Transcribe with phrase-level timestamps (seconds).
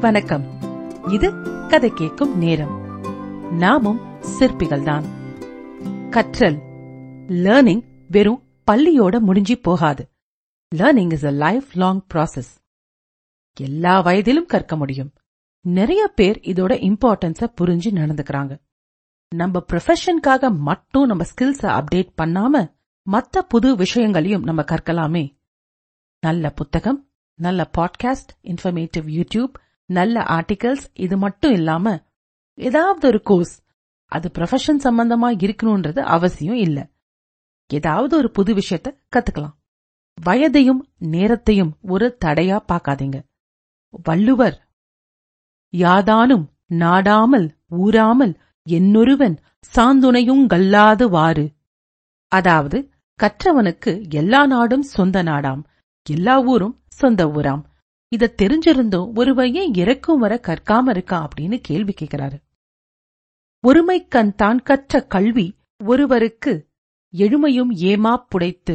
[0.00, 0.44] வணக்கம்.
[1.08, 1.32] இது
[1.68, 3.00] கதை கேட்கும் நேரம்.
[3.52, 5.04] நாமும் சிற்பிகள்தான்.
[6.10, 6.56] கற்றல்.
[7.28, 10.10] லேர்னிங் வெறும் பள்ளியோட முடிஞ்சி போகாது.
[10.74, 11.30] Learning is a
[11.72, 12.56] lifelong process
[13.60, 15.12] எல்லா வயதிலும் கற்க முடியும்.
[15.60, 18.60] நிறைய பேர் இதோட இம்பார்ட்டன்ஸ புரிஞ்சு நடந்துக்கிறாங்க.
[19.28, 22.74] நம்ம ப்ரொஃபஷனுக்காக மட்டும் நம்ம ஸ்கில்ஸ அப்டேட் பண்ணாம
[23.10, 25.38] மத்த புது விஷயங்களையும் நம்ம கற்கலாமே.
[26.20, 29.52] நல்ல புத்தகம் நல்ல பாட்காஸ்ட் இன்ஃபர்மேட்டிவ் யூடியூப்
[29.88, 31.86] நல்ல ஆர்டிகல்ஸ் இது மட்டும் இல்லாம
[32.58, 33.54] ஏதாவது ஒரு கோர்ஸ்
[34.12, 36.78] அது ப்ரொஃபஷன் சம்பந்தமா இருக்கணும்ன்றது அவசியம் இல்ல.
[37.70, 39.54] ஏதாவது ஒரு புது விஷயத்த கத்துக்கலாம்.
[40.18, 43.18] வயதையும் நேரத்தையும் ஒரு தடையா பார்க்காதீங்க.
[44.04, 44.56] வள்ளுவர்
[45.72, 48.34] யாதானும் நாடாமல் ஊராமல்
[48.66, 49.36] என்னொருவன்
[49.74, 51.46] சாந்துணையுங்கல்லாது வாறு
[52.32, 52.78] அதாவது
[53.18, 55.62] கற்றவனுக்கு எல்லா நாடும் சொந்த நாடாம்
[56.06, 57.62] எல்லா ஊரும் சொந்த ஊராம்.
[58.12, 62.38] இத தெரிஞ்சிருந்தும் ஒருவன் ஏன் இறக்கும் வர கற்காம இருக்கா அப்படின்னு கேள்வி கேட்கிறாரு
[63.64, 65.46] ஒருமைக்கண் தான் கற்ற கல்வி
[65.84, 66.52] ஒருவருக்கு
[67.14, 68.74] எழுமையும் ஏமா புடைத்து.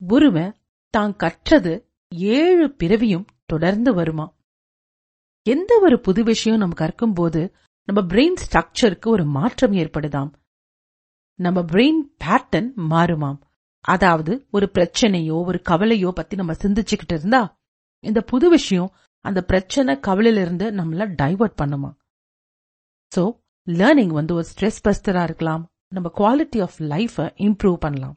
[0.00, 0.52] ஒருவன்
[0.94, 1.72] தான் கற்றது
[2.12, 4.26] ஏழு பிறவியும் தொடர்ந்து வருமா.
[5.46, 7.54] எந்த ஒரு புது விஷயம் நம்ம கற்கும் போது
[7.88, 10.32] நம்ம பிரெயின் ஸ்ட்ரக்சருக்கு ஒரு மாற்றம் ஏற்படுதாம்.
[11.38, 13.40] நம்ம பிரெயின் பேட்டர்ன் மாறுமாம்.
[13.84, 17.60] அதாவது ஒரு பிரச்சனையோ ஒரு கவலையோ பத்தி நம்ம சிந்திச்சுக்கிட்டு இருந்தா
[17.98, 21.90] இந்த புது விஷயம் அந்த பிரச்சனை கவலையில இருந்து நம்மள டைவர்ட் பண்ணுமா?
[23.16, 23.22] சோ
[23.66, 25.72] லேர்னிங் வந்து ஒரு ஸ்ட்ரெஸ் பஸ்டரா இருக்கலாம்.
[25.88, 28.16] நம்ம குவாலிட்டி ஆஃப் லைஃப இம்ப்ரூவ் பண்ணலாம்.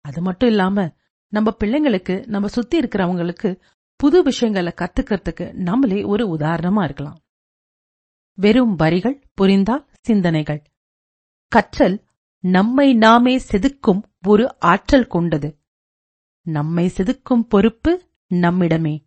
[0.00, 0.94] அது மட்டும் இல்லாம
[1.32, 3.60] நம்ம பிள்ளைங்களுக்கு நம்ம சுத்தி இருக்கிறவங்களுக்கு
[3.96, 7.18] புது விஷயங்களை கத்துக்கிறதுக்கு நம்மளே ஒரு உதாரணமா இருக்கலாம்.
[8.38, 10.62] வெறும் வரிகள் புரிந்தால் சிந்தனைகள்.
[11.52, 11.96] கற்றல்
[12.40, 15.58] நம்மை நாமே செதுக்கும் ஒரு ஆற்றல் கொண்டது.
[16.42, 18.02] நம்மை செதுக்கும் பொறுப்பு
[18.34, 19.04] நம்மிடமே.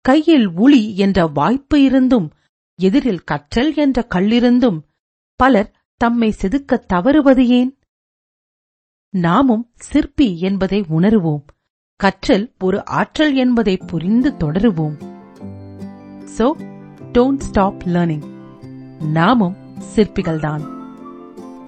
[0.00, 2.32] கையில் உளி என்ற வாய்ப்பு இருந்தும்
[2.74, 4.80] எதிரில் கற்றல் என்ற கல்லிருந்தும்
[5.36, 7.78] பலர் தம்மை செதுக்க தவறுவது ஏன்?
[9.10, 11.44] நாமும் சிற்பி என்பதை உணருவோம்.
[11.96, 14.96] கற்றல் ஒரு ஆற்றல் என்பதை புரிந்து தொடருவோம்.
[16.38, 16.52] சோ
[17.12, 18.26] டோன்ட் ஸ்டாப் லேர்னிங்
[19.06, 19.56] நாமும்
[19.96, 20.75] சிற்பிகள்தான்.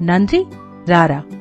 [0.00, 0.46] Nandri
[0.86, 1.37] Rara.